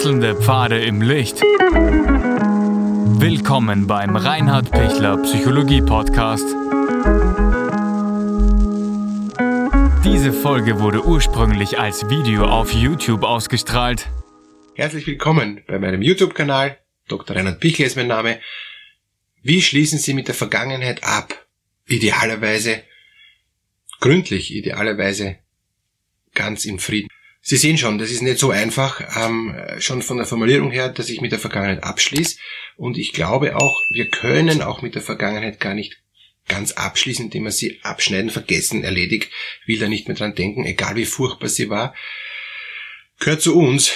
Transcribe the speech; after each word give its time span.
Wechselnde 0.00 0.34
Pfade 0.34 0.82
im 0.82 1.02
Licht. 1.02 1.42
Willkommen 3.20 3.86
beim 3.86 4.16
Reinhard 4.16 4.70
Pichler 4.70 5.18
Psychologie 5.18 5.82
Podcast. 5.82 6.46
Diese 10.02 10.32
Folge 10.32 10.80
wurde 10.80 11.04
ursprünglich 11.04 11.78
als 11.78 12.08
Video 12.08 12.46
auf 12.46 12.72
YouTube 12.72 13.24
ausgestrahlt. 13.24 14.08
Herzlich 14.74 15.06
willkommen 15.06 15.60
bei 15.66 15.78
meinem 15.78 16.00
YouTube-Kanal. 16.00 16.78
Dr. 17.08 17.36
Reinhard 17.36 17.60
Pichler 17.60 17.84
ist 17.84 17.96
mein 17.96 18.06
Name. 18.06 18.40
Wie 19.42 19.60
schließen 19.60 19.98
Sie 19.98 20.14
mit 20.14 20.28
der 20.28 20.34
Vergangenheit 20.34 21.04
ab? 21.04 21.46
Idealerweise 21.86 22.84
gründlich, 24.00 24.54
idealerweise 24.54 25.36
ganz 26.32 26.64
im 26.64 26.78
Frieden. 26.78 27.09
Sie 27.42 27.56
sehen 27.56 27.78
schon, 27.78 27.98
das 27.98 28.10
ist 28.10 28.22
nicht 28.22 28.38
so 28.38 28.50
einfach, 28.50 29.00
ähm, 29.16 29.56
schon 29.78 30.02
von 30.02 30.18
der 30.18 30.26
Formulierung 30.26 30.70
her, 30.70 30.90
dass 30.90 31.08
ich 31.08 31.20
mit 31.20 31.32
der 31.32 31.38
Vergangenheit 31.38 31.82
abschließe. 31.82 32.36
Und 32.76 32.98
ich 32.98 33.12
glaube 33.12 33.56
auch, 33.56 33.82
wir 33.90 34.08
können 34.08 34.62
auch 34.62 34.82
mit 34.82 34.94
der 34.94 35.02
Vergangenheit 35.02 35.58
gar 35.58 35.74
nicht 35.74 36.00
ganz 36.48 36.72
abschließen, 36.72 37.26
indem 37.26 37.44
wir 37.44 37.50
sie 37.50 37.80
abschneiden, 37.82 38.30
vergessen, 38.30 38.84
erledigt, 38.84 39.30
will 39.66 39.78
da 39.78 39.88
nicht 39.88 40.08
mehr 40.08 40.16
dran 40.16 40.34
denken, 40.34 40.66
egal 40.66 40.96
wie 40.96 41.06
furchtbar 41.06 41.48
sie 41.48 41.70
war. 41.70 41.94
Gehört 43.18 43.42
zu 43.42 43.56
uns. 43.56 43.92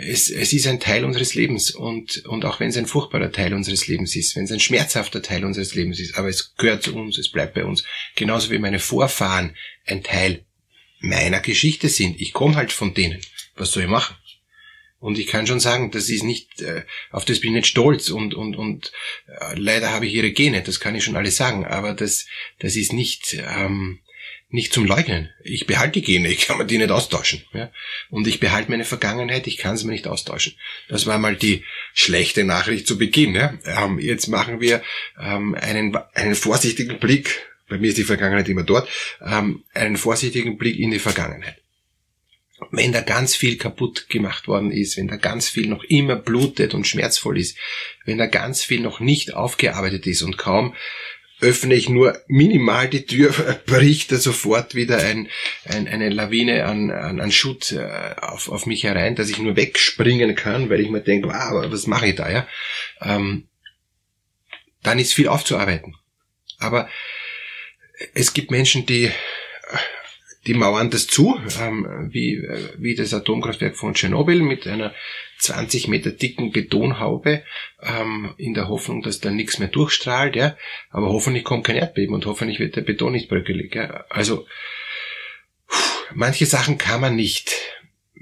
Es, 0.00 0.30
es 0.30 0.52
ist 0.52 0.66
ein 0.66 0.80
Teil 0.80 1.04
unseres 1.04 1.34
Lebens 1.34 1.70
und, 1.70 2.24
und 2.24 2.44
auch 2.46 2.60
wenn 2.60 2.70
es 2.70 2.76
ein 2.78 2.86
furchtbarer 2.86 3.30
Teil 3.30 3.52
unseres 3.52 3.86
Lebens 3.86 4.16
ist, 4.16 4.36
wenn 4.36 4.44
es 4.44 4.52
ein 4.52 4.60
schmerzhafter 4.60 5.22
Teil 5.22 5.44
unseres 5.44 5.74
Lebens 5.74 6.00
ist, 6.00 6.16
aber 6.16 6.28
es 6.28 6.54
gehört 6.56 6.82
zu 6.82 6.94
uns, 6.94 7.18
es 7.18 7.30
bleibt 7.30 7.54
bei 7.54 7.64
uns. 7.64 7.84
Genauso 8.16 8.50
wie 8.50 8.58
meine 8.58 8.78
Vorfahren 8.78 9.54
ein 9.86 10.02
Teil 10.02 10.44
meiner 11.04 11.40
Geschichte 11.40 11.88
sind. 11.88 12.20
Ich 12.20 12.32
komme 12.32 12.56
halt 12.56 12.72
von 12.72 12.94
denen. 12.94 13.20
Was 13.56 13.72
soll 13.72 13.84
ich 13.84 13.88
machen? 13.88 14.16
Und 14.98 15.18
ich 15.18 15.26
kann 15.26 15.46
schon 15.46 15.60
sagen, 15.60 15.90
das 15.90 16.08
ist 16.08 16.22
nicht, 16.22 16.62
äh, 16.62 16.84
auf 17.10 17.26
das 17.26 17.40
bin 17.40 17.50
ich 17.50 17.56
nicht 17.56 17.66
stolz 17.66 18.08
und, 18.08 18.32
und, 18.32 18.56
und 18.56 18.90
äh, 19.26 19.54
leider 19.54 19.92
habe 19.92 20.06
ich 20.06 20.14
ihre 20.14 20.30
Gene, 20.30 20.62
das 20.62 20.80
kann 20.80 20.94
ich 20.94 21.04
schon 21.04 21.14
alles 21.16 21.36
sagen, 21.36 21.66
aber 21.66 21.92
das, 21.92 22.24
das 22.58 22.74
ist 22.74 22.94
nicht, 22.94 23.36
ähm, 23.38 24.00
nicht 24.48 24.72
zum 24.72 24.86
Leugnen. 24.86 25.28
Ich 25.42 25.66
behalte 25.66 26.00
die 26.00 26.06
Gene, 26.06 26.30
ich 26.30 26.46
kann 26.46 26.56
mir 26.56 26.64
die 26.64 26.78
nicht 26.78 26.90
austauschen. 26.90 27.44
Ja? 27.52 27.70
Und 28.08 28.26
ich 28.26 28.40
behalte 28.40 28.70
meine 28.70 28.86
Vergangenheit, 28.86 29.46
ich 29.46 29.58
kann 29.58 29.74
es 29.74 29.84
mir 29.84 29.92
nicht 29.92 30.06
austauschen. 30.06 30.54
Das 30.88 31.04
war 31.04 31.18
mal 31.18 31.36
die 31.36 31.64
schlechte 31.92 32.44
Nachricht 32.44 32.86
zu 32.86 32.96
Beginn. 32.96 33.34
Ja? 33.34 33.58
Ähm, 33.64 33.98
jetzt 33.98 34.28
machen 34.28 34.60
wir 34.60 34.82
ähm, 35.20 35.54
einen, 35.54 35.94
einen 36.14 36.34
vorsichtigen 36.34 36.98
Blick 36.98 37.42
bei 37.74 37.80
mir 37.80 37.88
ist 37.88 37.98
die 37.98 38.04
Vergangenheit 38.04 38.48
immer 38.48 38.62
dort, 38.62 38.88
ähm, 39.20 39.64
einen 39.74 39.96
vorsichtigen 39.96 40.56
Blick 40.58 40.78
in 40.78 40.92
die 40.92 41.00
Vergangenheit. 41.00 41.56
Wenn 42.70 42.92
da 42.92 43.00
ganz 43.00 43.34
viel 43.34 43.58
kaputt 43.58 44.08
gemacht 44.08 44.46
worden 44.46 44.70
ist, 44.70 44.96
wenn 44.96 45.08
da 45.08 45.16
ganz 45.16 45.48
viel 45.48 45.66
noch 45.66 45.82
immer 45.84 46.14
blutet 46.14 46.72
und 46.72 46.86
schmerzvoll 46.86 47.38
ist, 47.38 47.58
wenn 48.04 48.18
da 48.18 48.26
ganz 48.26 48.62
viel 48.62 48.80
noch 48.80 49.00
nicht 49.00 49.34
aufgearbeitet 49.34 50.06
ist 50.06 50.22
und 50.22 50.38
kaum 50.38 50.74
öffne 51.40 51.74
ich 51.74 51.88
nur 51.88 52.16
minimal 52.28 52.88
die 52.88 53.06
Tür, 53.06 53.32
bricht 53.66 54.12
da 54.12 54.16
sofort 54.16 54.76
wieder 54.76 54.98
ein, 54.98 55.28
ein, 55.64 55.88
eine 55.88 56.10
Lawine 56.10 56.64
an, 56.64 56.92
an, 56.92 57.20
an 57.20 57.32
Schutt 57.32 57.72
äh, 57.72 58.14
auf, 58.20 58.48
auf 58.48 58.66
mich 58.66 58.84
herein, 58.84 59.16
dass 59.16 59.30
ich 59.30 59.38
nur 59.38 59.56
wegspringen 59.56 60.36
kann, 60.36 60.70
weil 60.70 60.80
ich 60.80 60.90
mir 60.90 61.00
denke, 61.00 61.28
wow, 61.28 61.64
was 61.72 61.88
mache 61.88 62.06
ich 62.06 62.14
da, 62.14 62.30
ja? 62.30 62.46
Ähm, 63.02 63.48
dann 64.84 65.00
ist 65.00 65.12
viel 65.12 65.28
aufzuarbeiten. 65.28 65.96
Aber 66.58 66.88
es 68.14 68.32
gibt 68.32 68.50
Menschen, 68.50 68.86
die 68.86 69.10
die 70.46 70.54
mauern 70.54 70.90
das 70.90 71.06
zu, 71.06 71.40
ähm, 71.60 72.10
wie, 72.12 72.42
wie 72.76 72.94
das 72.94 73.14
Atomkraftwerk 73.14 73.76
von 73.76 73.94
Tschernobyl 73.94 74.42
mit 74.42 74.66
einer 74.66 74.94
20 75.38 75.88
Meter 75.88 76.10
dicken 76.10 76.52
Betonhaube, 76.52 77.42
ähm, 77.82 78.34
in 78.36 78.54
der 78.54 78.68
Hoffnung, 78.68 79.02
dass 79.02 79.20
da 79.20 79.30
nichts 79.30 79.58
mehr 79.58 79.68
durchstrahlt, 79.68 80.36
ja. 80.36 80.56
Aber 80.90 81.08
hoffentlich 81.08 81.44
kommt 81.44 81.64
kein 81.64 81.76
Erdbeben 81.76 82.14
und 82.14 82.26
hoffentlich 82.26 82.60
wird 82.60 82.76
der 82.76 82.82
Beton 82.82 83.12
nicht 83.12 83.28
bröckelig, 83.28 83.74
ja. 83.74 84.04
Also, 84.10 84.46
manche 86.14 86.46
Sachen 86.46 86.78
kann 86.78 87.00
man 87.00 87.16
nicht 87.16 87.52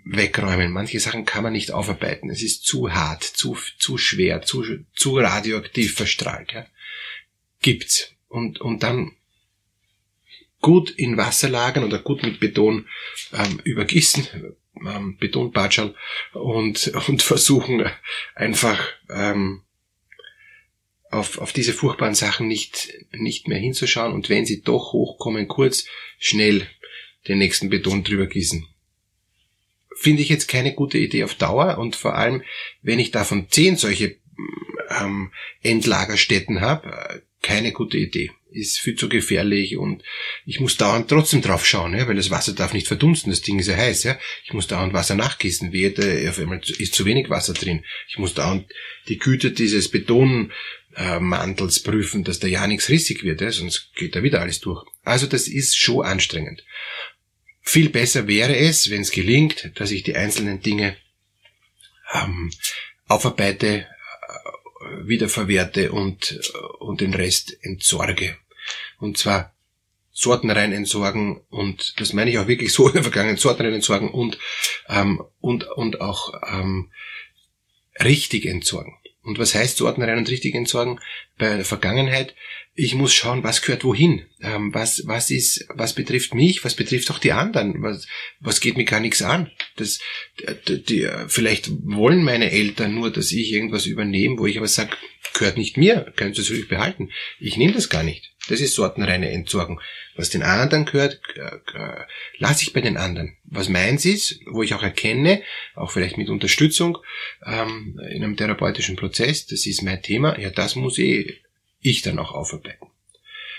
wegräumen, 0.04 0.72
manche 0.72 1.00
Sachen 1.00 1.25
kann 1.25 1.43
man 1.43 1.53
nicht 1.53 1.71
aufarbeiten. 1.71 2.31
Es 2.31 2.43
ist 2.43 2.65
zu 2.65 2.93
hart, 2.93 3.22
zu, 3.22 3.56
zu 3.78 3.99
schwer, 3.99 4.43
zu, 4.43 4.65
zu 4.94 5.16
radioaktiv 5.16 5.94
verstrahlt, 5.94 6.53
ja. 6.53 6.66
Gibt's. 7.60 8.12
Und, 8.28 8.60
und 8.60 8.83
dann 8.83 9.12
gut 10.62 10.91
in 10.91 11.19
Wasser 11.19 11.50
lagern 11.50 11.84
oder 11.84 11.99
gut 11.99 12.23
mit 12.23 12.41
Beton 12.41 12.87
ähm, 13.33 13.61
übergießen, 13.65 14.55
ähm, 14.87 15.19
Betonpatschern 15.19 15.95
und, 16.33 16.87
und 17.09 17.23
versuchen 17.23 17.84
einfach 18.34 18.81
ähm, 19.11 19.62
auf, 21.11 21.39
auf 21.39 21.53
diese 21.53 21.75
furchtbaren 21.75 22.15
Sachen 22.15 22.49
nicht, 22.49 22.89
nicht 23.12 23.49
mehr 23.49 23.59
hinzuschauen 23.59 24.12
und 24.15 24.31
wenn 24.31 24.47
sie 24.47 24.62
doch 24.62 24.95
hochkommen, 24.95 25.47
kurz, 25.49 25.84
schnell 26.19 26.67
den 27.28 27.39
nächsten 27.39 27.69
Beton 27.69 28.03
drüber 28.03 28.27
gießen. 28.27 28.67
Finde 29.95 30.22
ich 30.22 30.31
jetzt 30.31 30.49
keine 30.49 30.75
gute 30.75 30.99
Idee 30.99 31.25
auf 31.25 31.34
Dauer 31.34 31.77
und 31.78 31.97
vor 31.97 32.15
allem, 32.17 32.43
wenn 32.81 32.99
ich 32.99 33.11
davon 33.11 33.49
zehn 33.51 33.77
solche 33.77 34.17
ähm, 35.01 35.33
Endlagerstätten 35.62 36.61
habe, 36.61 37.22
keine 37.42 37.72
gute 37.72 37.98
Idee 37.98 38.30
ist 38.54 38.78
viel 38.78 38.94
zu 38.94 39.08
gefährlich 39.08 39.76
und 39.76 40.03
ich 40.44 40.60
muss 40.60 40.76
dauernd 40.76 41.08
trotzdem 41.08 41.42
drauf 41.42 41.66
schauen, 41.66 41.97
ja, 41.97 42.06
weil 42.06 42.16
das 42.16 42.30
Wasser 42.30 42.53
darf 42.53 42.72
nicht 42.72 42.86
verdunsten, 42.86 43.30
das 43.30 43.42
Ding 43.42 43.58
ist 43.58 43.69
ja 43.69 43.76
heiß, 43.76 44.04
ja. 44.04 44.19
Ich 44.44 44.53
muss 44.53 44.66
dauernd 44.66 44.92
Wasser 44.92 45.14
nachgießen, 45.14 45.72
wehe, 45.72 45.91
da 45.91 46.03
auf 46.28 46.38
einmal 46.38 46.60
ist 46.78 46.94
zu 46.94 47.04
wenig 47.04 47.30
Wasser 47.30 47.54
drin. 47.54 47.84
Ich 48.08 48.19
muss 48.19 48.34
dauernd 48.34 48.66
die 49.08 49.19
Güte 49.19 49.53
dieses 49.53 49.88
Betonmantels 49.91 51.82
prüfen, 51.82 52.25
dass 52.25 52.38
da 52.38 52.47
ja 52.47 52.66
nichts 52.66 52.88
rissig 52.88 53.25
wird, 53.25 53.41
ja, 53.41 53.50
sonst 53.50 53.92
geht 53.94 54.14
da 54.14 54.22
wieder 54.22 54.41
alles 54.41 54.60
durch. 54.60 54.84
Also 55.03 55.26
das 55.26 55.48
ist 55.48 55.76
schon 55.76 56.04
anstrengend. 56.04 56.64
Viel 57.62 57.91
besser 57.91 58.26
wäre 58.26 58.56
es, 58.56 58.91
wenn 58.91 59.03
es 59.03 59.12
gelingt, 59.12 59.70
dass 59.76 59.92
ich 59.92 60.03
die 60.03 60.16
einzelnen 60.16 60.60
Dinge 60.60 60.97
ähm, 62.12 62.50
aufarbeite, 63.06 63.86
wiederverwerte 65.06 65.92
und, 65.92 66.41
und 66.78 67.00
den 67.00 67.14
Rest 67.14 67.56
entsorge. 67.62 68.36
Und 68.98 69.19
zwar 69.19 69.54
sortenrein 70.12 70.72
entsorgen 70.72 71.41
und 71.48 71.98
das 71.98 72.12
meine 72.12 72.30
ich 72.30 72.38
auch 72.38 72.47
wirklich 72.47 72.72
so 72.72 72.86
in 72.88 72.94
der 72.94 73.03
Vergangenheit, 73.03 73.41
sortenrein 73.41 73.75
entsorgen 73.75 74.10
und, 74.10 74.38
ähm, 74.88 75.22
und, 75.41 75.64
und 75.64 76.00
auch 76.00 76.34
ähm, 76.48 76.91
richtig 78.03 78.47
entsorgen. 78.47 78.94
Und 79.22 79.38
was 79.38 79.54
heißt 79.54 79.76
sortenrein 79.76 80.19
und 80.19 80.30
richtig 80.30 80.54
entsorgen? 80.54 81.00
Bei 81.42 81.56
der 81.56 81.64
Vergangenheit 81.64 82.36
ich 82.75 82.94
muss 82.94 83.12
schauen, 83.12 83.44
was 83.44 83.60
gehört 83.60 83.84
wohin, 83.84 84.25
ähm, 84.41 84.72
was, 84.72 85.06
was 85.06 85.30
ist, 85.30 85.66
was 85.69 85.94
betrifft 85.94 86.34
mich, 86.34 86.64
was 86.64 86.75
betrifft 86.75 87.10
auch 87.10 87.19
die 87.19 87.32
anderen, 87.32 87.82
was, 87.82 88.06
was 88.41 88.60
geht 88.60 88.78
mir 88.78 88.84
gar 88.84 89.00
nichts 89.00 89.20
an. 89.20 89.50
Das, 89.76 90.00
die, 90.69 90.82
die, 90.82 91.08
vielleicht 91.28 91.69
wollen 91.84 92.25
meine 92.25 92.50
Eltern 92.50 92.94
nur, 92.94 93.12
dass 93.12 93.30
ich 93.30 93.53
irgendwas 93.53 93.84
übernehme, 93.84 94.38
wo 94.38 94.47
ich 94.47 94.56
aber 94.56 94.69
sage, 94.69 94.97
gehört 95.34 95.58
nicht 95.58 95.76
mir, 95.76 96.12
können 96.16 96.32
Sie 96.32 96.41
es 96.41 96.50
ruhig 96.50 96.69
behalten. 96.69 97.10
Ich 97.38 97.59
nehme 97.59 97.74
das 97.74 97.91
gar 97.91 98.03
nicht. 98.03 98.32
Das 98.48 98.60
ist 98.60 98.74
sortenreine 98.74 99.30
Entsorgung. 99.30 99.80
Was 100.16 100.30
den 100.30 100.42
anderen 100.42 100.84
gehört, 100.84 101.20
äh, 101.36 102.04
lasse 102.38 102.64
ich 102.64 102.72
bei 102.72 102.80
den 102.80 102.97
anderen. 102.97 103.36
Was 103.44 103.69
meins 103.69 104.04
ist, 104.04 104.41
wo 104.47 104.62
ich 104.62 104.74
auch 104.74 104.82
erkenne, 104.82 105.42
auch 105.74 105.91
vielleicht 105.91 106.19
mit 106.19 106.28
Unterstützung 106.28 106.98
ähm, 107.47 108.00
in 108.10 108.24
einem 108.24 108.36
therapeutischen 108.36 108.97
Prozess, 108.97 109.47
das 109.47 109.64
ist 109.66 109.82
mein 109.82 110.03
Thema, 110.03 110.38
ja, 110.38 110.50
das 110.50 110.74
muss 110.74 110.98
eh 110.98 111.31
ich 111.82 112.03
dann 112.03 112.19
auch 112.19 112.32
aufarbeiten. 112.32 112.87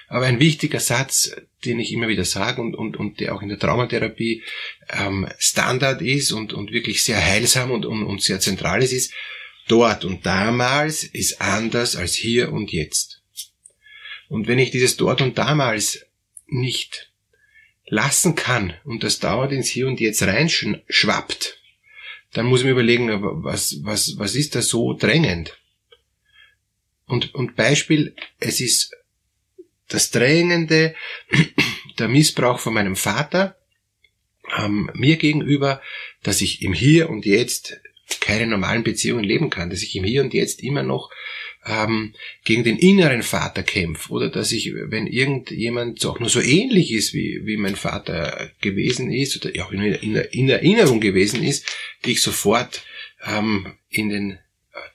Aber 0.08 0.26
ein 0.26 0.40
wichtiger 0.40 0.80
Satz, 0.80 1.36
den 1.66 1.80
ich 1.80 1.92
immer 1.92 2.08
wieder 2.08 2.26
sage 2.26 2.62
und, 2.62 2.76
und, 2.76 2.98
und 2.98 3.20
der 3.20 3.34
auch 3.34 3.42
in 3.42 3.50
der 3.50 3.60
Traumatherapie 3.60 4.44
ähm, 4.90 5.28
Standard 5.38 6.02
ist 6.02 6.32
und, 6.32 6.54
und 6.54 6.72
wirklich 6.72 7.04
sehr 7.04 7.24
heilsam 7.24 7.72
und, 7.72 7.86
und, 7.86 8.04
und 8.04 8.22
sehr 8.22 8.40
zentral 8.40 8.84
ist, 8.84 8.92
ist, 8.92 9.14
dort 9.68 10.06
und 10.06 10.26
damals 10.26 11.04
ist 11.04 11.42
anders 11.42 11.96
als 11.96 12.16
hier 12.16 12.52
und 12.52 12.72
jetzt. 12.72 13.22
Und 14.28 14.48
wenn 14.48 14.60
ich 14.60 14.72
dieses 14.72 14.98
dort 14.98 15.22
und 15.22 15.38
damals 15.38 16.06
nicht 16.48 17.12
lassen 17.88 18.36
kann 18.36 18.74
und 18.84 19.04
das 19.04 19.20
dauert 19.20 19.52
ins 19.52 19.70
Hier 19.70 19.88
und 19.88 20.00
Jetzt 20.00 20.24
reinschwappt, 20.24 21.60
dann 22.34 22.46
muss 22.46 22.62
ich 22.62 22.66
mir 22.66 22.72
überlegen, 22.72 23.10
was, 23.44 23.78
was, 23.84 24.18
was 24.18 24.36
ist 24.36 24.56
da 24.56 24.62
so 24.62 24.94
drängend? 24.94 25.58
Und, 27.14 27.36
und 27.36 27.56
Beispiel, 27.56 28.16
es 28.40 28.60
ist 28.60 28.92
das 29.88 30.10
Drängende, 30.10 30.96
der 32.00 32.08
Missbrauch 32.08 32.58
von 32.58 32.74
meinem 32.74 32.96
Vater 32.96 33.56
ähm, 34.58 34.90
mir 34.96 35.18
gegenüber, 35.18 35.80
dass 36.24 36.42
ich 36.42 36.64
im 36.64 36.74
Hier 36.74 37.12
und 37.12 37.28
Jetzt 37.28 37.80
keine 38.20 38.48
normalen 38.48 38.84
Beziehungen 38.84 39.24
leben 39.24 39.52
kann, 39.52 39.70
dass 39.70 39.84
ich 39.84 39.96
im 39.96 40.04
Hier 40.04 40.24
und 40.24 40.34
Jetzt 40.34 40.64
immer 40.64 40.82
noch 40.82 41.12
ähm, 41.68 42.16
gegen 42.46 42.64
den 42.64 42.80
inneren 42.80 43.22
Vater 43.22 43.62
kämpfe 43.62 44.12
oder 44.12 44.30
dass 44.30 44.52
ich, 44.52 44.74
wenn 44.74 45.06
irgendjemand 45.06 46.04
auch 46.08 46.20
nur 46.20 46.30
so 46.30 46.42
ähnlich 46.42 46.92
ist, 46.92 47.14
wie, 47.14 47.42
wie 47.46 47.58
mein 47.58 47.76
Vater 47.76 48.50
gewesen 48.60 49.12
ist 49.12 49.36
oder 49.46 49.64
auch 49.64 49.72
in, 49.72 49.84
in, 49.84 50.16
in 50.16 50.50
Erinnerung 50.50 51.00
gewesen 51.00 51.44
ist, 51.44 51.68
die 52.06 52.14
ich 52.14 52.24
sofort 52.24 52.84
ähm, 53.24 53.78
in 53.92 54.10
den 54.10 54.40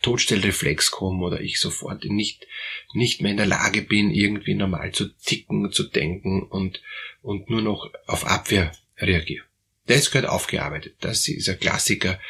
Todstellreflex 0.02 0.90
komme 0.90 1.24
oder 1.24 1.40
ich 1.40 1.60
sofort 1.60 2.04
nicht, 2.04 2.46
nicht 2.94 3.20
mehr 3.20 3.32
in 3.32 3.36
der 3.36 3.46
Lage 3.46 3.82
bin, 3.82 4.10
irgendwie 4.10 4.54
normal 4.54 4.92
zu 4.92 5.08
ticken, 5.08 5.70
zu 5.72 5.84
denken 5.84 6.42
und, 6.42 6.82
und 7.22 7.48
nur 7.50 7.62
noch 7.62 7.90
auf 8.06 8.26
Abwehr 8.26 8.72
reagiere. 8.98 9.44
Das 9.86 10.10
gehört 10.10 10.28
aufgearbeitet. 10.28 10.96
Das 11.00 11.28
ist 11.28 11.48
ein 11.48 11.58
Klassiker, 11.58 12.20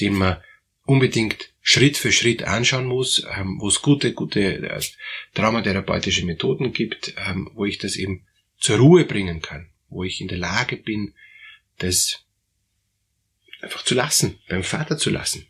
den 0.00 0.14
man 0.14 0.42
unbedingt 0.84 1.50
Schritt 1.60 1.96
für 1.96 2.10
Schritt 2.10 2.42
anschauen 2.42 2.86
muss, 2.86 3.24
ähm, 3.36 3.58
wo 3.60 3.68
es 3.68 3.82
gute, 3.82 4.14
gute 4.14 4.68
äh, 4.68 4.82
traumatherapeutische 5.34 6.24
Methoden 6.24 6.72
gibt, 6.72 7.14
ähm, 7.28 7.50
wo 7.54 7.64
ich 7.64 7.78
das 7.78 7.96
eben 7.96 8.26
zur 8.58 8.78
Ruhe 8.78 9.04
bringen 9.04 9.40
kann, 9.42 9.70
wo 9.88 10.02
ich 10.04 10.20
in 10.20 10.28
der 10.28 10.38
Lage 10.38 10.76
bin, 10.76 11.14
das 11.78 12.24
einfach 13.60 13.84
zu 13.84 13.94
lassen, 13.94 14.40
beim 14.48 14.64
Vater 14.64 14.98
zu 14.98 15.10
lassen. 15.10 15.46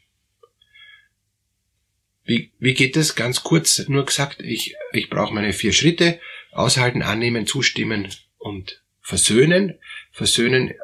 Wie, 2.24 2.52
wie 2.58 2.74
geht 2.74 2.96
das? 2.96 3.14
Ganz 3.14 3.42
kurz 3.42 3.86
nur 3.88 4.04
gesagt, 4.04 4.40
ich, 4.40 4.76
ich 4.92 5.10
brauche 5.10 5.34
meine 5.34 5.52
vier 5.52 5.72
Schritte, 5.72 6.20
aushalten, 6.52 7.02
annehmen, 7.02 7.46
zustimmen 7.46 8.08
und 8.38 8.82
versöhnen. 9.00 9.78
Versöhnen 10.12 10.74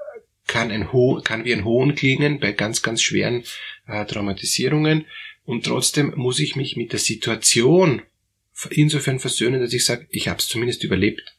kann, 0.46 0.70
ein 0.70 0.93
Ho 0.93 1.20
kann 1.23 1.44
wie 1.44 1.52
ein 1.52 1.64
Hohn 1.64 1.94
klingen 1.94 2.40
bei 2.40 2.52
ganz, 2.52 2.82
ganz 2.82 3.02
schweren 3.02 3.44
äh, 3.87 4.05
Traumatisierungen. 4.05 5.06
Und 5.44 5.67
trotzdem 5.67 6.12
muss 6.17 6.40
ich 6.40 6.56
mich 6.56 6.76
mit 6.76 6.93
der 6.93 6.99
Situation 6.99 8.02
insofern 8.70 9.20
versöhnen, 9.20 9.61
dass 9.61 9.73
ich 9.73 9.84
sage, 9.84 10.06
ich 10.11 10.29
habe 10.29 10.41
es 10.41 10.49
zumindest 10.49 10.82
überlebt. 10.82 11.37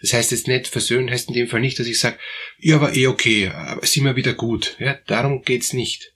Das 0.00 0.12
heißt 0.12 0.30
jetzt 0.30 0.46
nicht, 0.46 0.68
versöhnen 0.68 1.10
heißt 1.10 1.28
in 1.28 1.34
dem 1.34 1.48
Fall 1.48 1.60
nicht, 1.60 1.78
dass 1.78 1.86
ich 1.86 1.98
sage, 1.98 2.18
ja, 2.58 2.76
aber 2.76 2.94
eh 2.94 3.06
okay, 3.06 3.48
aber 3.48 3.84
sind 3.86 4.04
wir 4.04 4.16
wieder 4.16 4.34
gut. 4.34 4.76
Ja, 4.78 4.98
darum 5.06 5.42
geht's 5.42 5.72
nicht. 5.72 6.12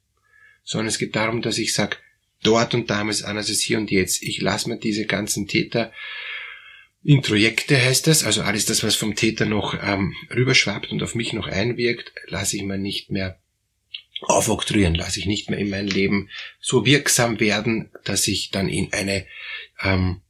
Sondern 0.62 0.88
es 0.88 0.98
geht 0.98 1.16
darum, 1.16 1.42
dass 1.42 1.58
ich 1.58 1.72
sage, 1.72 1.96
dort 2.42 2.74
und 2.74 2.90
damals 2.90 3.22
anders 3.22 3.48
als 3.48 3.60
hier 3.60 3.78
und 3.78 3.90
jetzt. 3.90 4.22
Ich 4.22 4.40
lasse 4.40 4.68
mir 4.68 4.78
diese 4.78 5.06
ganzen 5.06 5.46
Täter 5.46 5.92
Introjekte 7.04 7.76
heißt 7.76 8.06
das, 8.06 8.22
also 8.22 8.42
alles 8.42 8.64
das, 8.64 8.84
was 8.84 8.94
vom 8.94 9.16
Täter 9.16 9.44
noch 9.44 9.74
ähm, 9.82 10.14
rüberschwappt 10.30 10.92
und 10.92 11.02
auf 11.02 11.14
mich 11.14 11.32
noch 11.32 11.48
einwirkt, 11.48 12.12
lasse 12.28 12.56
ich 12.56 12.62
mir 12.62 12.78
nicht 12.78 13.10
mehr 13.10 13.40
aufoktroyieren, 14.22 14.94
lasse 14.94 15.18
ich 15.18 15.26
nicht 15.26 15.50
mehr 15.50 15.58
in 15.58 15.68
mein 15.68 15.88
Leben 15.88 16.30
so 16.60 16.86
wirksam 16.86 17.40
werden, 17.40 17.90
dass 18.04 18.28
ich 18.28 18.50
dann 18.50 18.68
in 18.68 18.92
eine 18.92 19.26
ähm, 19.82 20.20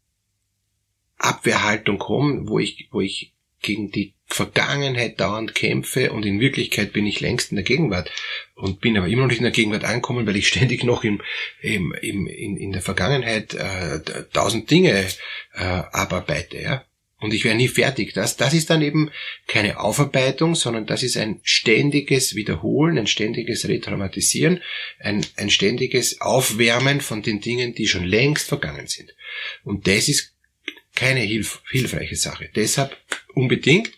Abwehrhaltung 1.19 1.99
komme, 1.99 2.49
wo 2.49 2.59
ich, 2.59 2.89
wo 2.91 3.03
ich 3.03 3.35
gegen 3.61 3.91
die 3.91 4.15
Vergangenheit 4.35 5.21
dauernd 5.21 5.55
kämpfe 5.55 6.13
und 6.13 6.25
in 6.25 6.41
Wirklichkeit 6.41 6.93
bin 6.93 7.07
ich 7.07 7.21
längst 7.21 7.51
in 7.51 7.57
der 7.57 7.65
Gegenwart 7.65 8.11
und 8.55 8.81
bin 8.81 8.97
aber 8.97 9.09
immer 9.09 9.23
noch 9.23 9.29
nicht 9.29 9.39
in 9.39 9.45
der 9.45 9.53
Gegenwart 9.53 9.85
angekommen, 9.85 10.27
weil 10.27 10.37
ich 10.37 10.49
ständig 10.49 10.85
noch 10.85 11.05
im, 11.05 11.21
im, 11.61 11.93
im, 12.01 12.27
in, 12.27 12.57
in 12.57 12.73
der 12.73 12.83
Vergangenheit 12.83 13.55
äh, 13.55 14.01
tausend 14.33 14.71
Dinge 14.71 15.07
äh, 15.55 15.63
abarbeite. 15.63 16.61
Ja? 16.61 16.85
Und 17.23 17.33
ich 17.33 17.45
wäre 17.45 17.55
nie 17.55 17.69
fertig. 17.69 18.15
Das, 18.15 18.37
das 18.37 18.53
ist 18.53 18.69
dann 18.69 18.83
eben 18.83 19.11
keine 19.47 19.79
Aufarbeitung, 19.79 20.57
sondern 20.57 20.87
das 20.87 21.05
ist 21.05 21.17
ein 21.17 21.41
ständiges 21.45 22.35
Wiederholen, 22.35 22.99
ein 22.99 23.07
ständiges 23.07 23.69
Retraumatisieren, 23.69 24.61
ein, 24.99 25.25
ein 25.37 25.49
ständiges 25.49 26.21
Aufwärmen 26.21 27.01
von 27.01 27.23
den 27.23 27.41
Dingen, 27.41 27.75
die 27.75 27.87
schon 27.87 28.05
längst 28.05 28.49
vergangen 28.49 28.89
sind. 28.89 29.15
Und 29.63 29.87
das 29.87 30.09
ist 30.09 30.35
keine 30.95 31.21
hilf 31.21 31.63
hilfreiche 31.71 32.17
Sache. 32.17 32.51
Deshalb 32.55 32.97
unbedingt 33.35 33.93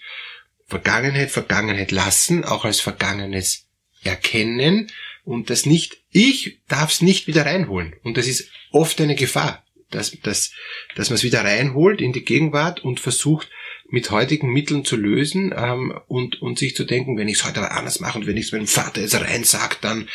Vergangenheit 0.75 1.31
Vergangenheit 1.31 1.93
lassen, 1.93 2.45
auch 2.45 2.65
als 2.65 2.81
Vergangenes 2.81 3.67
erkennen 4.03 4.91
und 5.25 5.49
das 5.49 5.67
nicht, 5.67 5.99
ich 6.11 6.59
darf 6.69 6.91
es 6.91 7.01
nicht 7.01 7.29
wieder 7.29 7.47
reinholen. 7.47 7.95
Und 8.03 8.17
das 8.17 8.27
ist 8.27 8.51
oft 8.73 9.01
eine 9.01 9.15
Gefahr, 9.15 9.65
dass, 9.91 10.19
dass, 10.23 10.51
dass 10.97 11.11
man 11.11 11.15
es 11.15 11.23
wieder 11.23 11.45
reinholt 11.45 12.01
in 12.01 12.13
die 12.13 12.25
Gegenwart 12.25 12.83
und 12.83 12.99
versucht, 12.99 13.49
mit 13.89 14.11
heutigen 14.11 14.53
Mitteln 14.53 14.85
zu 14.85 14.97
lösen 14.97 15.55
ähm, 15.57 15.95
und, 16.09 16.43
und 16.43 16.59
sich 16.59 16.75
zu 16.75 16.85
denken, 16.85 17.17
wenn 17.17 17.29
ich 17.29 17.37
es 17.37 17.45
heute 17.45 17.59
aber 17.61 17.73
anders 17.73 18.01
mache 18.01 18.19
und 18.19 18.27
wenn 18.27 18.37
ich 18.37 18.47
es 18.47 18.53
meinem 18.53 18.67
Vater 18.67 19.01
jetzt 19.01 19.15
rein 19.15 19.45
sage, 19.45 19.77
dann, 19.81 20.09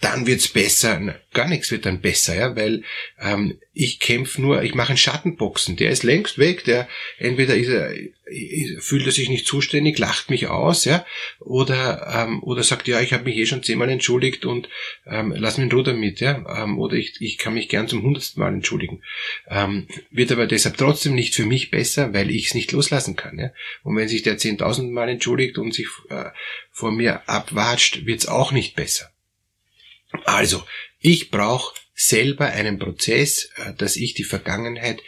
dann 0.00 0.26
wird's 0.26 0.48
besser. 0.48 1.14
Gar 1.32 1.48
nichts 1.48 1.70
wird 1.70 1.86
dann 1.86 2.00
besser, 2.00 2.34
ja, 2.34 2.56
weil 2.56 2.82
ähm, 3.18 3.58
ich 3.78 4.00
kämpfe 4.00 4.40
nur, 4.40 4.62
ich 4.62 4.74
mache 4.74 4.88
einen 4.88 4.96
Schattenboxen, 4.96 5.76
der 5.76 5.90
ist 5.90 6.02
längst 6.02 6.38
weg, 6.38 6.64
der 6.64 6.88
entweder 7.18 7.54
ist 7.54 7.68
er, 7.68 7.92
fühlt 8.80 9.04
er 9.04 9.12
sich 9.12 9.28
nicht 9.28 9.46
zuständig, 9.46 9.98
lacht 9.98 10.30
mich 10.30 10.46
aus, 10.46 10.86
ja, 10.86 11.04
oder 11.40 12.26
ähm, 12.26 12.42
oder 12.42 12.62
sagt, 12.62 12.88
ja, 12.88 13.02
ich 13.02 13.12
habe 13.12 13.24
mich 13.24 13.36
eh 13.36 13.44
schon 13.44 13.62
zehnmal 13.62 13.90
entschuldigt 13.90 14.46
und 14.46 14.70
ähm, 15.06 15.34
lass 15.36 15.58
mich 15.58 15.66
in 15.66 15.72
Ruhe 15.72 15.82
damit, 15.82 16.20
ja, 16.20 16.42
ähm, 16.62 16.78
oder 16.78 16.94
ich, 16.94 17.20
ich 17.20 17.36
kann 17.36 17.52
mich 17.52 17.68
gern 17.68 17.86
zum 17.86 18.02
hundertsten 18.02 18.42
Mal 18.42 18.54
entschuldigen, 18.54 19.02
ähm, 19.46 19.86
wird 20.10 20.32
aber 20.32 20.46
deshalb 20.46 20.78
trotzdem 20.78 21.14
nicht 21.14 21.34
für 21.34 21.44
mich 21.44 21.70
besser, 21.70 22.14
weil 22.14 22.30
ich 22.30 22.46
es 22.46 22.54
nicht 22.54 22.72
loslassen 22.72 23.14
kann, 23.14 23.38
ja, 23.38 23.50
und 23.82 23.94
wenn 23.94 24.08
sich 24.08 24.22
der 24.22 24.38
zehntausend 24.38 24.90
Mal 24.90 25.10
entschuldigt 25.10 25.58
und 25.58 25.74
sich 25.74 25.88
äh, 26.08 26.30
vor 26.70 26.92
mir 26.92 27.28
abwatscht, 27.28 28.06
wird's 28.06 28.26
auch 28.26 28.52
nicht 28.52 28.74
besser. 28.74 29.10
Also, 30.24 30.64
ich 31.06 31.30
brauche 31.30 31.74
selber 31.94 32.46
einen 32.46 32.80
Prozess, 32.80 33.50
äh, 33.56 33.72
dass 33.74 33.96
ich 33.96 34.14
die 34.14 34.24
Vergangenheit 34.24 35.00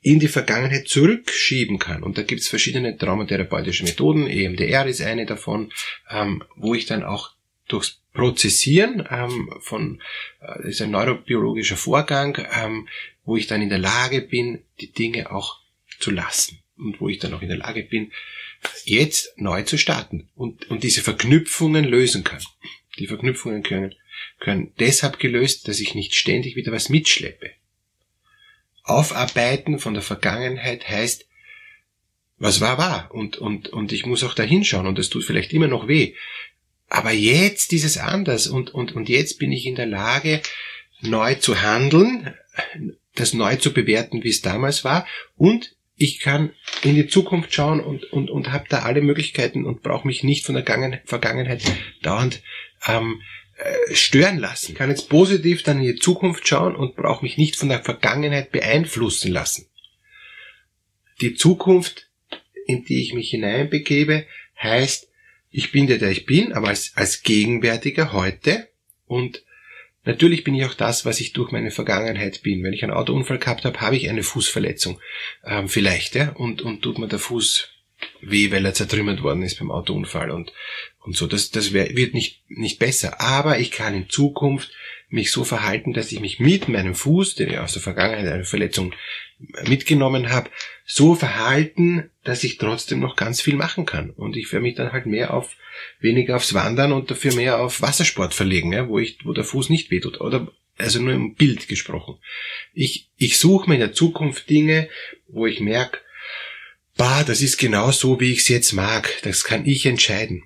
in 0.00 0.20
die 0.20 0.28
Vergangenheit 0.28 0.88
zurückschieben 0.88 1.78
kann. 1.78 2.02
Und 2.02 2.16
da 2.16 2.22
gibt's 2.22 2.48
verschiedene 2.48 2.96
traumatherapeutische 2.96 3.84
Methoden, 3.84 4.26
EMDR 4.26 4.86
ist 4.86 5.02
eine 5.02 5.26
davon, 5.26 5.70
ähm, 6.08 6.42
wo 6.56 6.74
ich 6.74 6.86
dann 6.86 7.02
auch 7.02 7.32
durchs 7.66 8.00
Prozessieren 8.14 9.06
ähm, 9.10 9.52
von, 9.60 10.00
äh, 10.40 10.68
ist 10.68 10.80
ein 10.80 10.92
neurobiologischer 10.92 11.76
Vorgang, 11.76 12.38
ähm, 12.58 12.88
wo 13.24 13.36
ich 13.36 13.48
dann 13.48 13.60
in 13.60 13.68
der 13.68 13.78
Lage 13.78 14.22
bin, 14.22 14.64
die 14.80 14.90
Dinge 14.90 15.30
auch 15.30 15.60
zu 16.00 16.10
lassen. 16.10 16.60
Und 16.78 17.00
wo 17.00 17.08
ich 17.08 17.18
dann 17.18 17.34
auch 17.34 17.42
in 17.42 17.48
der 17.48 17.58
Lage 17.58 17.82
bin, 17.82 18.12
jetzt 18.84 19.34
neu 19.36 19.62
zu 19.64 19.76
starten 19.76 20.28
und, 20.36 20.70
und 20.70 20.84
diese 20.84 21.02
Verknüpfungen 21.02 21.84
lösen 21.84 22.24
kann. 22.24 22.40
Die 22.98 23.08
Verknüpfungen 23.08 23.62
können, 23.62 23.94
können 24.38 24.72
deshalb 24.78 25.18
gelöst, 25.18 25.68
dass 25.68 25.80
ich 25.80 25.94
nicht 25.94 26.14
ständig 26.14 26.56
wieder 26.56 26.72
was 26.72 26.88
mitschleppe. 26.88 27.50
Aufarbeiten 28.84 29.78
von 29.78 29.94
der 29.94 30.02
Vergangenheit 30.02 30.88
heißt, 30.88 31.26
was 32.38 32.60
war, 32.60 32.78
war. 32.78 33.10
Und, 33.12 33.36
und, 33.36 33.68
und 33.68 33.92
ich 33.92 34.06
muss 34.06 34.24
auch 34.24 34.34
da 34.34 34.42
hinschauen 34.42 34.86
und 34.86 34.98
das 34.98 35.10
tut 35.10 35.24
vielleicht 35.24 35.52
immer 35.52 35.68
noch 35.68 35.88
weh. 35.88 36.14
Aber 36.88 37.12
jetzt 37.12 37.72
ist 37.72 37.84
es 37.84 37.98
anders 37.98 38.46
und, 38.46 38.72
und, 38.72 38.92
und 38.92 39.08
jetzt 39.08 39.38
bin 39.38 39.52
ich 39.52 39.66
in 39.66 39.74
der 39.74 39.86
Lage, 39.86 40.40
neu 41.00 41.34
zu 41.34 41.60
handeln, 41.60 42.34
das 43.14 43.34
neu 43.34 43.56
zu 43.56 43.72
bewerten, 43.72 44.24
wie 44.24 44.30
es 44.30 44.40
damals 44.40 44.84
war 44.84 45.06
und 45.36 45.76
ich 45.96 46.20
kann 46.20 46.52
in 46.82 46.94
die 46.94 47.08
Zukunft 47.08 47.52
schauen 47.52 47.80
und, 47.80 48.04
und, 48.12 48.30
und 48.30 48.52
habe 48.52 48.66
da 48.68 48.80
alle 48.80 49.00
Möglichkeiten 49.00 49.66
und 49.66 49.82
brauche 49.82 50.06
mich 50.06 50.22
nicht 50.22 50.46
von 50.46 50.54
der 50.54 51.00
Vergangenheit 51.04 51.62
dauernd 52.02 52.40
ähm, 52.86 53.20
äh, 53.58 53.94
stören 53.94 54.38
lassen. 54.38 54.72
Ich 54.72 54.78
kann 54.78 54.90
jetzt 54.90 55.08
positiv 55.08 55.62
dann 55.62 55.78
in 55.78 55.94
die 55.94 55.98
Zukunft 55.98 56.46
schauen 56.46 56.76
und 56.76 56.96
brauche 56.96 57.24
mich 57.24 57.36
nicht 57.36 57.56
von 57.56 57.68
der 57.68 57.82
Vergangenheit 57.82 58.52
beeinflussen 58.52 59.32
lassen. 59.32 59.66
Die 61.20 61.34
Zukunft, 61.34 62.08
in 62.66 62.84
die 62.84 63.02
ich 63.02 63.14
mich 63.14 63.30
hineinbegebe, 63.30 64.26
heißt, 64.62 65.08
ich 65.50 65.72
bin 65.72 65.86
der, 65.86 65.98
der 65.98 66.10
ich 66.10 66.26
bin, 66.26 66.52
aber 66.52 66.68
als, 66.68 66.92
als 66.94 67.22
Gegenwärtiger 67.22 68.12
heute 68.12 68.68
und 69.06 69.42
Natürlich 70.04 70.42
bin 70.42 70.54
ich 70.54 70.64
auch 70.64 70.72
das, 70.72 71.04
was 71.04 71.20
ich 71.20 71.34
durch 71.34 71.52
meine 71.52 71.70
Vergangenheit 71.70 72.42
bin. 72.42 72.62
Wenn 72.64 72.72
ich 72.72 72.82
einen 72.82 72.94
Autounfall 72.94 73.36
gehabt 73.36 73.66
habe, 73.66 73.78
habe 73.82 73.94
ich 73.94 74.08
eine 74.08 74.22
Fußverletzung. 74.22 74.98
Ähm, 75.44 75.68
vielleicht, 75.68 76.14
ja, 76.14 76.30
und, 76.30 76.62
und 76.62 76.80
tut 76.80 76.98
mir 76.98 77.08
der 77.08 77.18
Fuß 77.18 77.68
weh, 78.22 78.50
weil 78.50 78.64
er 78.64 78.72
zertrümmert 78.72 79.22
worden 79.22 79.42
ist 79.42 79.58
beim 79.58 79.70
Autounfall 79.70 80.30
und, 80.30 80.50
und 81.08 81.16
so. 81.16 81.26
Das, 81.26 81.50
das 81.50 81.72
wär, 81.72 81.96
wird 81.96 82.14
nicht, 82.14 82.42
nicht 82.48 82.78
besser. 82.78 83.20
Aber 83.20 83.58
ich 83.58 83.70
kann 83.70 83.94
in 83.94 84.10
Zukunft 84.10 84.70
mich 85.08 85.32
so 85.32 85.42
verhalten, 85.42 85.94
dass 85.94 86.12
ich 86.12 86.20
mich 86.20 86.38
mit 86.38 86.68
meinem 86.68 86.94
Fuß, 86.94 87.34
den 87.34 87.48
ich 87.48 87.58
aus 87.58 87.72
der 87.72 87.82
Vergangenheit 87.82 88.26
eine 88.26 88.44
Verletzung 88.44 88.94
mitgenommen 89.66 90.30
habe, 90.30 90.50
so 90.84 91.14
verhalten, 91.14 92.10
dass 92.24 92.44
ich 92.44 92.58
trotzdem 92.58 93.00
noch 93.00 93.16
ganz 93.16 93.40
viel 93.40 93.56
machen 93.56 93.86
kann. 93.86 94.10
Und 94.10 94.36
ich 94.36 94.52
werde 94.52 94.64
mich 94.64 94.74
dann 94.74 94.92
halt 94.92 95.06
mehr 95.06 95.32
auf, 95.32 95.56
weniger 95.98 96.36
aufs 96.36 96.52
Wandern 96.52 96.92
und 96.92 97.10
dafür 97.10 97.34
mehr 97.34 97.58
auf 97.58 97.80
Wassersport 97.80 98.34
verlegen, 98.34 98.72
ja, 98.72 98.86
wo 98.88 98.98
ich, 98.98 99.18
wo 99.24 99.32
der 99.32 99.44
Fuß 99.44 99.70
nicht 99.70 99.90
wehtut. 99.90 100.20
Oder, 100.20 100.52
also 100.76 101.00
nur 101.00 101.14
im 101.14 101.34
Bild 101.34 101.68
gesprochen. 101.68 102.18
Ich, 102.74 103.08
ich 103.16 103.38
suche 103.38 103.68
mir 103.68 103.76
in 103.76 103.80
der 103.80 103.94
Zukunft 103.94 104.50
Dinge, 104.50 104.90
wo 105.26 105.46
ich 105.46 105.60
merke, 105.60 106.00
bah, 106.98 107.24
das 107.24 107.40
ist 107.40 107.56
genau 107.56 107.92
so, 107.92 108.20
wie 108.20 108.32
ich 108.32 108.40
es 108.40 108.48
jetzt 108.48 108.72
mag. 108.74 109.10
Das 109.22 109.44
kann 109.44 109.64
ich 109.64 109.86
entscheiden. 109.86 110.42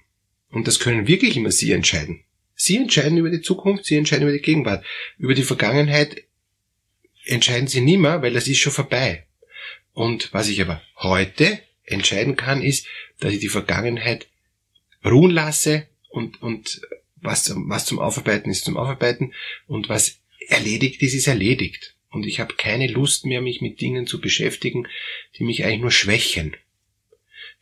Und 0.53 0.69
das 0.69 0.79
können 0.79 1.09
wirklich 1.09 1.37
immer 1.37 1.51
Sie 1.51 1.73
entscheiden. 1.73 2.25
Sie 2.55 2.77
entscheiden 2.77 3.19
über 3.19 3.31
die 3.31 3.41
Zukunft, 3.41 3.87
Sie 3.87 3.97
entscheiden 3.97 4.23
über 4.29 4.37
die 4.37 4.43
Gegenwart. 4.43 4.85
Über 5.19 5.35
die 5.35 5.43
Vergangenheit 5.43 6.23
entscheiden 7.25 7.67
Sie 7.67 7.81
nimmer, 7.81 8.23
weil 8.23 8.33
das 8.33 8.47
ist 8.47 8.59
schon 8.59 8.73
vorbei. 8.73 9.27
Und 9.93 10.33
was 10.33 10.49
ich 10.49 10.61
aber 10.61 10.81
heute 10.97 11.59
entscheiden 11.85 12.37
kann, 12.37 12.63
ist, 12.63 12.87
dass 13.19 13.33
ich 13.33 13.41
die 13.41 13.49
Vergangenheit 13.49 14.29
ruhen 15.05 15.31
lasse 15.31 15.89
und, 16.09 16.41
und 16.43 16.83
was, 17.17 17.53
was 17.57 17.87
zum 17.87 17.99
Aufarbeiten 17.99 18.51
ist 18.51 18.65
zum 18.65 18.77
Aufarbeiten 18.77 19.33
und 19.67 19.89
was 19.89 20.21
erledigt 20.49 21.03
ist, 21.03 21.15
ist 21.15 21.27
erledigt. 21.27 21.97
Und 22.11 22.27
ich 22.27 22.41
habe 22.41 22.55
keine 22.55 22.89
Lust 22.89 23.25
mehr, 23.25 23.41
mich 23.41 23.63
mit 23.63 23.81
Dingen 23.81 24.07
zu 24.07 24.21
beschäftigen, 24.21 24.87
die 25.39 25.45
mich 25.45 25.65
eigentlich 25.65 25.81
nur 25.81 25.91
schwächen. 25.91 26.57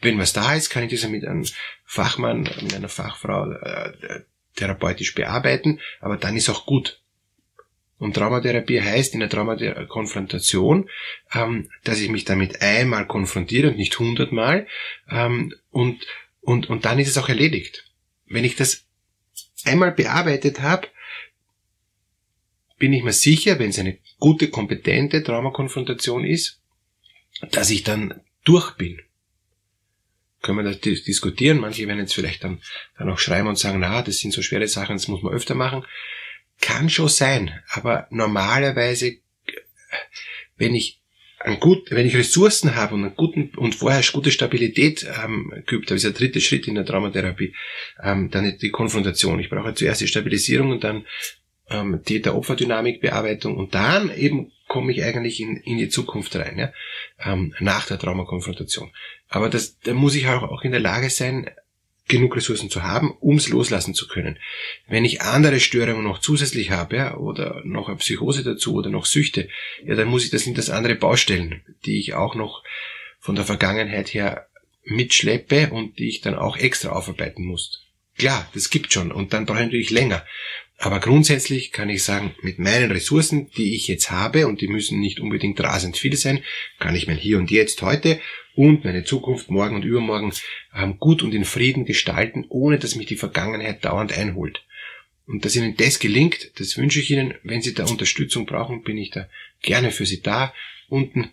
Wenn 0.01 0.19
was 0.19 0.33
da 0.33 0.55
ist, 0.55 0.71
kann 0.71 0.85
ich 0.85 0.93
das 0.93 1.09
mit 1.11 1.25
einem 1.25 1.47
Fachmann, 1.85 2.49
mit 2.63 2.75
einer 2.75 2.89
Fachfrau 2.89 3.53
äh, 3.53 4.23
therapeutisch 4.57 5.15
bearbeiten, 5.15 5.81
aber 6.01 6.17
dann 6.17 6.37
ist 6.37 6.49
auch 6.49 6.67
gut. 6.67 7.01
Und 7.99 8.15
Traumatherapie 8.15 8.81
heißt 8.81 9.13
in 9.13 9.21
der 9.21 9.29
Traumakonfrontation, 9.29 10.89
ähm, 11.35 11.71
dass 11.85 12.01
ich 12.01 12.09
mich 12.09 12.25
damit 12.25 12.63
einmal 12.63 13.07
konfrontiere 13.07 13.69
und 13.69 13.77
nicht 13.77 13.99
hundertmal 13.99 14.67
ähm, 15.11 15.55
und, 15.71 16.07
und, 16.41 16.71
und 16.71 16.87
dann 16.87 16.99
ist 16.99 17.09
es 17.09 17.19
auch 17.19 17.29
erledigt. 17.29 17.85
Wenn 18.27 18.45
ich 18.45 18.57
das 18.57 18.87
einmal 19.65 19.93
bearbeitet 19.93 20.63
habe, 20.63 20.89
bin 22.79 22.95
ich 22.95 23.03
mir 23.03 23.13
sicher, 23.13 23.59
wenn 23.59 23.69
es 23.69 23.79
eine 23.79 23.99
gute, 24.19 24.49
kompetente 24.49 25.23
Traumakonfrontation 25.23 26.25
ist, 26.25 26.63
dass 27.51 27.69
ich 27.69 27.83
dann 27.83 28.23
durch 28.45 28.77
bin. 28.77 29.03
Können 30.43 30.65
wir 30.65 30.71
das 30.71 30.81
diskutieren. 30.81 31.59
Manche 31.59 31.87
werden 31.87 32.01
jetzt 32.01 32.15
vielleicht 32.15 32.45
dann, 32.45 32.63
dann 32.99 33.11
auch 33.11 33.19
schreiben 33.19 33.49
und 33.49 33.59
sagen, 33.59 33.81
na, 33.81 34.03
das 34.03 34.19
sind 34.19 34.33
so 34.33 34.43
schwere 34.43 34.67
Sachen, 34.69 34.97
das 34.97 35.09
muss 35.09 35.23
man 35.23 35.35
öfter 35.35 35.55
machen. 35.55 35.85
Kann 36.61 36.91
schon 36.91 37.09
sein, 37.09 37.59
aber 37.71 38.07
normalerweise, 38.11 39.19
wenn 40.57 40.75
ich 40.75 41.01
ein 41.41 41.59
gut, 41.59 41.91
wenn 41.91 42.07
ich 42.07 42.17
Ressourcen 42.17 42.77
habe 42.77 42.95
und 42.95 43.05
einen 43.05 43.17
guten 43.17 43.51
und 43.57 43.75
vorher 43.75 44.03
gute 44.13 44.31
Stabilität 44.31 45.07
ähm, 45.25 45.53
geübt 45.67 45.87
habe, 45.87 45.97
ist 45.97 46.05
der 46.05 46.13
dritte 46.13 46.41
Schritt 46.41 46.69
in 46.69 46.75
der 46.75 46.85
Traumatherapie, 46.85 47.55
ähm, 48.03 48.31
dann 48.31 48.59
die 48.59 48.71
Konfrontation. 48.71 49.41
Ich 49.41 49.49
brauche 49.49 49.75
zuerst 49.75 50.03
die 50.03 50.07
Stabilisierung 50.07 50.71
und 50.71 50.85
dann 50.85 51.07
ähm, 51.71 52.03
Täter-Opfer-Dynamik-Bearbeitung 52.05 53.57
und 53.57 53.75
dann 53.75 54.15
eben 54.15 54.53
komme 54.71 54.93
ich 54.93 55.03
eigentlich 55.03 55.41
in, 55.41 55.57
in 55.57 55.79
die 55.79 55.89
Zukunft 55.89 56.37
rein, 56.37 56.57
ja, 56.57 56.73
ähm, 57.19 57.55
nach 57.59 57.87
der 57.87 57.99
Traumakonfrontation. 57.99 58.93
Aber 59.29 59.51
das, 59.51 59.81
da 59.81 59.95
muss 59.95 60.15
ich 60.15 60.29
auch, 60.29 60.45
auch 60.45 60.63
in 60.63 60.71
der 60.71 60.81
Lage 60.81 61.11
sein, 61.11 61.51
genug 62.07 62.37
Ressourcen 62.37 62.71
zu 62.71 62.85
haben, 62.85 63.17
ums 63.21 63.49
loslassen 63.49 63.95
zu 63.95 64.07
können. 64.07 64.39
Wenn 64.87 65.05
ich 65.05 65.23
andere 65.23 65.59
Störungen 65.59 66.05
noch 66.05 66.21
zusätzlich 66.21 66.71
habe, 66.71 66.97
ja, 66.97 67.17
oder 67.17 67.63
noch 67.65 67.89
eine 67.89 67.99
Psychose 67.99 68.45
dazu 68.45 68.75
oder 68.75 68.91
noch 68.91 69.07
Süchte, 69.07 69.49
ja, 69.85 69.97
dann 69.97 70.07
muss 70.07 70.25
ich, 70.25 70.31
das 70.31 70.43
sind 70.43 70.57
das 70.57 70.71
andere 70.71 70.95
Baustellen, 70.95 71.63
die 71.85 71.99
ich 71.99 72.15
auch 72.15 72.37
noch 72.37 72.63
von 73.19 73.35
der 73.35 73.45
Vergangenheit 73.45 74.15
her 74.15 74.47
mitschleppe 74.85 75.71
und 75.71 75.99
die 75.99 76.09
ich 76.09 76.21
dann 76.21 76.37
auch 76.37 76.57
extra 76.57 76.91
aufarbeiten 76.91 77.45
muss. 77.45 77.90
Klar, 78.21 78.47
das 78.53 78.69
gibt 78.69 78.93
schon 78.93 79.13
und 79.13 79.33
dann 79.33 79.47
brauche 79.47 79.61
ich 79.61 79.65
natürlich 79.65 79.89
länger. 79.89 80.27
Aber 80.77 81.01
grundsätzlich 81.01 81.73
kann 81.73 81.89
ich 81.89 82.03
sagen, 82.03 82.35
mit 82.43 82.59
meinen 82.59 82.91
Ressourcen, 82.91 83.51
die 83.57 83.75
ich 83.75 83.89
jetzt 83.89 84.11
habe, 84.11 84.47
und 84.47 84.61
die 84.61 84.69
müssen 84.69 85.01
nicht 85.01 85.21
unbedingt 85.21 85.59
rasend 85.59 85.97
viel 85.97 86.15
sein, 86.19 86.45
kann 86.79 86.95
ich 86.95 87.07
mein 87.07 87.17
Hier 87.17 87.39
und 87.39 87.51
Jetzt 87.51 87.81
heute 87.81 88.21
und 88.55 88.85
meine 88.85 89.05
Zukunft 89.05 89.51
morgen 89.51 89.75
und 89.75 89.87
übermorgen 89.87 90.35
ähm, 90.77 90.99
gut 90.99 91.23
und 91.23 91.33
in 91.33 91.47
Frieden 91.47 91.87
gestalten, 91.87 92.45
ohne 92.51 92.79
dass 92.79 92.95
mich 92.95 93.07
die 93.07 93.17
Vergangenheit 93.17 93.87
dauernd 93.87 94.13
einholt. 94.13 94.67
Und 95.27 95.47
dass 95.47 95.57
Ihnen 95.57 95.79
das 95.79 95.99
gelingt, 95.99 96.61
das 96.61 96.77
wünsche 96.77 97.01
ich 97.01 97.11
Ihnen. 97.11 97.33
Wenn 97.43 97.63
Sie 97.63 97.73
da 97.73 97.87
Unterstützung 97.87 98.45
brauchen, 98.45 98.83
bin 98.83 98.99
ich 98.99 99.09
da 99.09 99.31
gerne 99.63 99.93
für 99.93 100.05
Sie 100.05 100.21
da. 100.21 100.53
Unten 100.91 101.31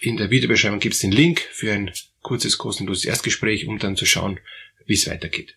in 0.00 0.16
der 0.16 0.30
Videobeschreibung 0.30 0.80
gibt 0.80 0.94
es 0.94 1.02
den 1.02 1.12
Link 1.12 1.40
für 1.52 1.70
ein 1.70 1.90
kurzes 2.22 2.56
kostenloses 2.56 3.04
Erstgespräch, 3.04 3.66
um 3.66 3.78
dann 3.78 3.94
zu 3.94 4.06
schauen, 4.06 4.40
wie 4.86 4.94
es 4.94 5.06
weitergeht. 5.06 5.56